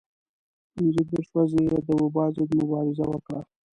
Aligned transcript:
پنځه 0.73 1.01
دېرش 1.09 1.27
ورځې 1.33 1.59
یې 1.67 1.77
د 1.87 1.89
وبا 2.03 2.25
ضد 2.35 2.49
مبارزه 2.59 3.05
وکړه. 3.09 3.41